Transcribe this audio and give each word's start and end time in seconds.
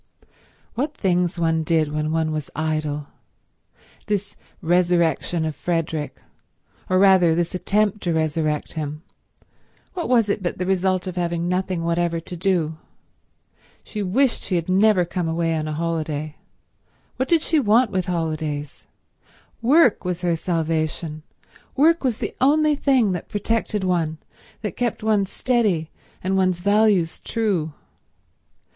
What 0.73 0.97
things 0.97 1.37
one 1.37 1.61
did 1.61 1.91
when 1.93 2.11
one 2.11 2.31
was 2.31 2.49
idle. 2.55 3.09
This 4.07 4.35
resurrection 4.59 5.45
of 5.45 5.55
Frederick, 5.55 6.17
or 6.89 6.97
rather 6.97 7.35
this 7.35 7.53
attempt 7.53 8.01
to 8.01 8.13
resurrect 8.13 8.73
him, 8.73 9.03
what 9.93 10.09
was 10.09 10.27
it 10.27 10.41
but 10.41 10.57
the 10.57 10.65
result 10.65 11.05
of 11.05 11.17
having 11.17 11.47
nothing 11.47 11.83
whatever 11.83 12.19
to 12.19 12.35
do? 12.35 12.77
She 13.83 14.01
wished 14.01 14.41
she 14.41 14.55
had 14.55 14.67
never 14.67 15.05
come 15.05 15.27
away 15.27 15.53
on 15.53 15.67
a 15.67 15.73
holiday. 15.73 16.35
What 17.17 17.29
did 17.29 17.43
she 17.43 17.59
want 17.59 17.91
with 17.91 18.07
holidays? 18.07 18.87
Work 19.61 20.03
was 20.03 20.21
her 20.21 20.35
salvation; 20.35 21.21
work 21.75 22.03
was 22.03 22.17
the 22.17 22.35
only 22.41 22.73
thing 22.73 23.11
that 23.11 23.29
protected 23.29 23.83
one, 23.83 24.17
that 24.63 24.75
kept 24.75 25.03
one 25.03 25.27
steady 25.27 25.91
and 26.23 26.35
one's 26.35 26.61
values 26.61 27.19
true. 27.19 27.73